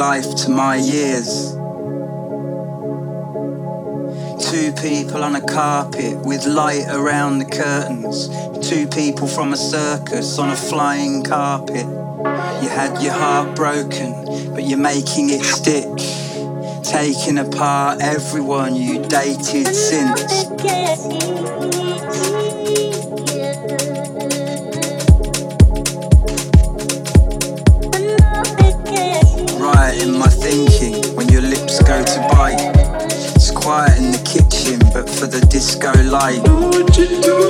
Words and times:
Life 0.00 0.34
to 0.34 0.48
my 0.48 0.76
years. 0.76 1.52
Two 4.50 4.72
people 4.80 5.22
on 5.22 5.36
a 5.36 5.42
carpet 5.42 6.16
with 6.24 6.46
light 6.46 6.86
around 6.88 7.38
the 7.38 7.44
curtains. 7.44 8.30
Two 8.66 8.86
people 8.86 9.28
from 9.28 9.52
a 9.52 9.58
circus 9.58 10.38
on 10.38 10.48
a 10.48 10.56
flying 10.56 11.22
carpet. 11.22 11.84
You 12.62 12.70
had 12.70 13.02
your 13.02 13.12
heart 13.12 13.54
broken, 13.54 14.54
but 14.54 14.64
you're 14.64 14.78
making 14.78 15.28
it 15.28 15.44
stick. 15.44 15.94
Taking 16.82 17.36
apart 17.36 18.00
everyone 18.00 18.76
you 18.76 19.02
dated 19.02 19.66
since. 19.74 20.46
Disco 35.60 35.92
light. 36.04 37.49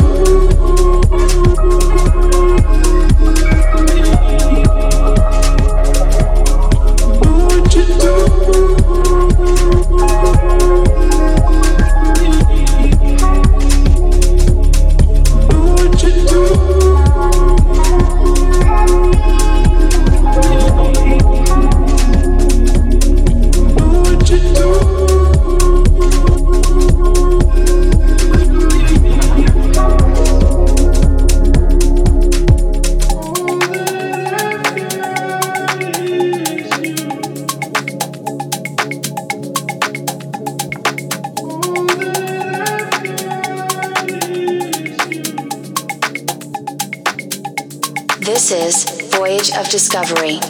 Discovery 49.70 50.40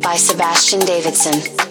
by 0.00 0.16
Sebastian 0.16 0.80
Davidson. 0.80 1.61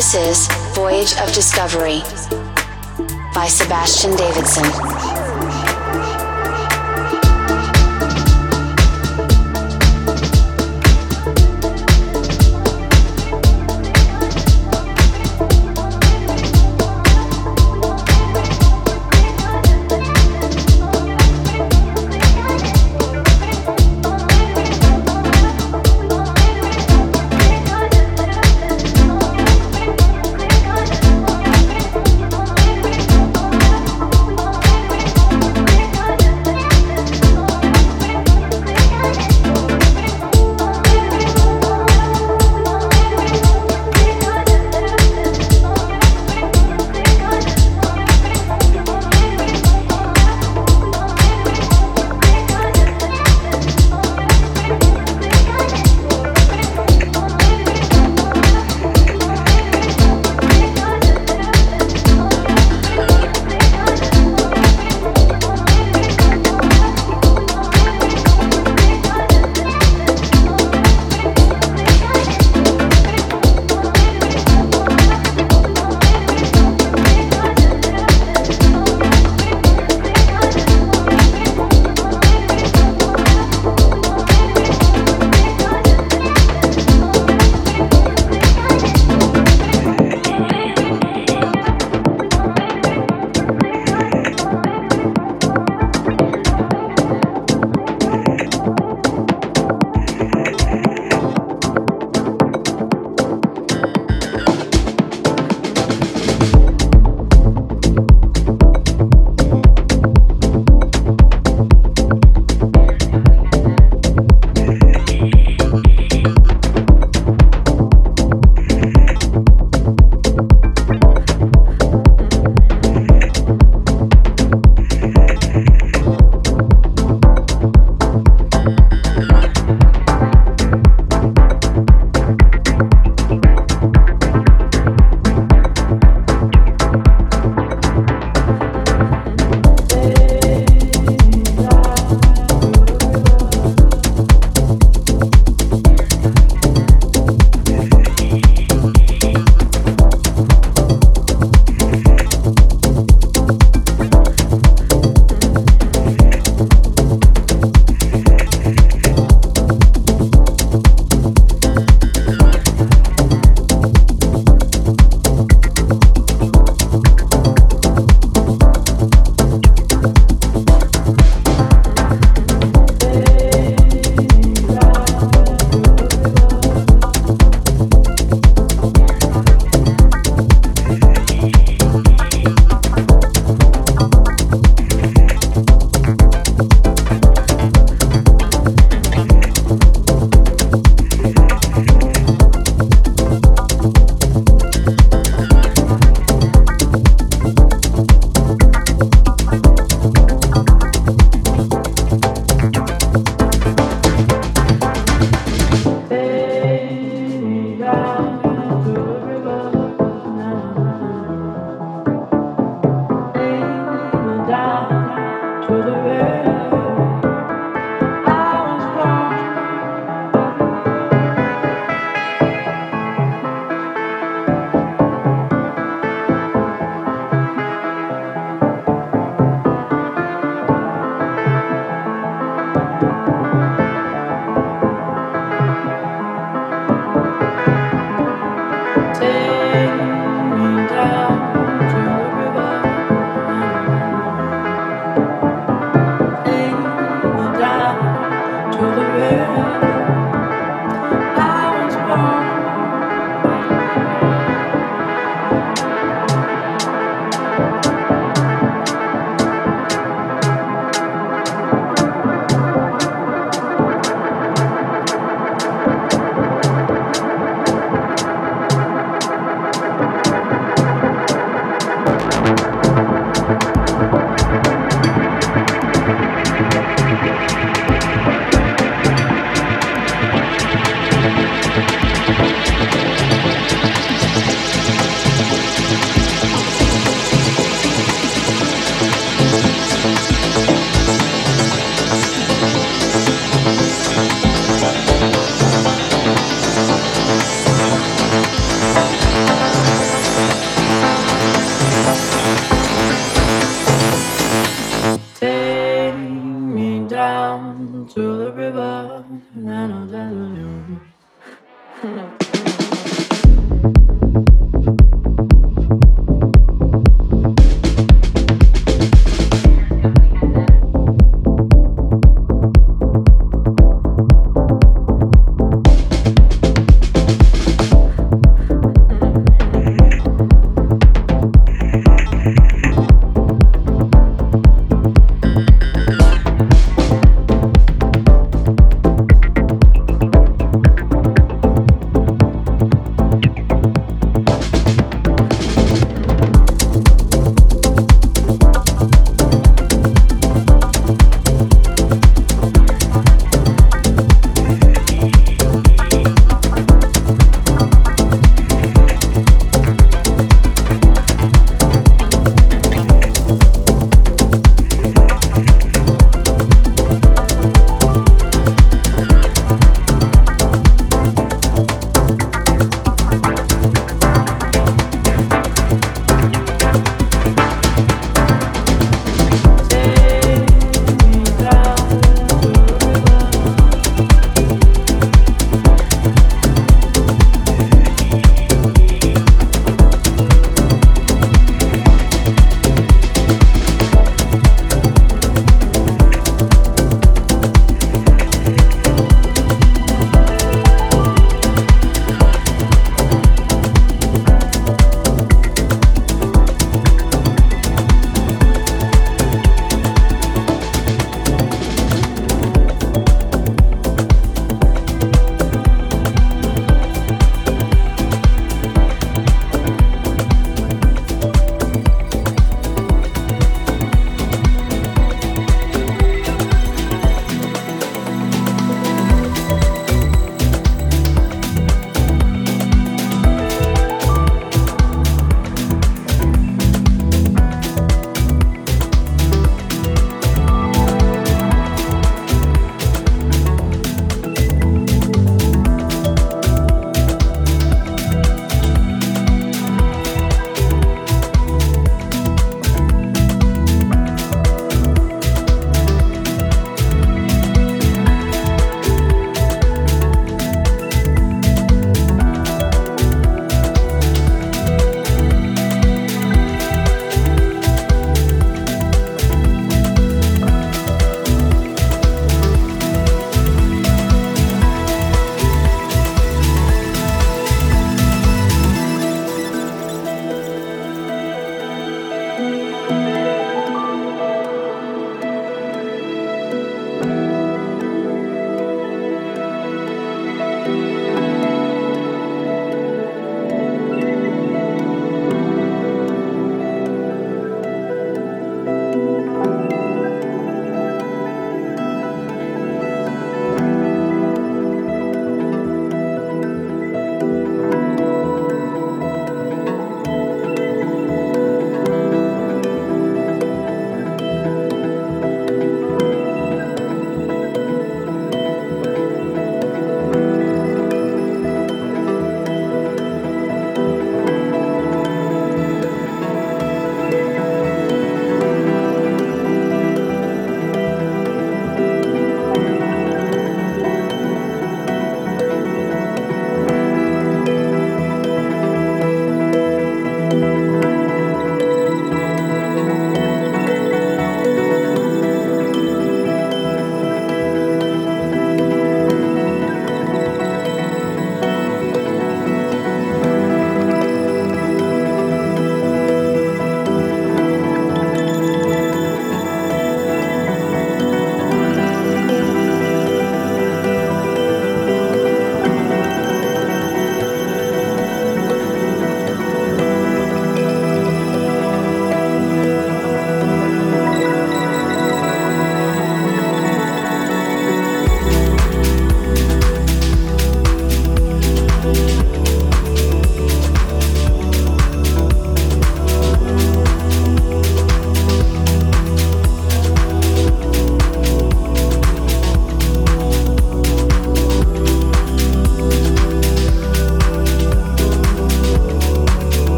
This 0.00 0.14
is 0.14 0.46
Voyage 0.74 1.12
of 1.18 1.30
Discovery 1.34 2.00
by 3.34 3.46
Sebastian 3.48 4.16
Davidson. 4.16 5.09